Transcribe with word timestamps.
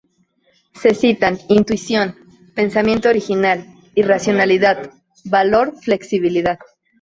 Se 0.73 0.95
citan: 0.95 1.37
"intuición", 1.47 2.15
"Pensamiento 2.55 3.07
original", 3.07 3.67
"irracionalidad", 3.93 4.89
"valor", 5.25 5.75
"flexibilidad". 5.79 6.57